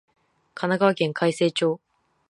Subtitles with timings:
[0.55, 1.79] 神奈川県開成町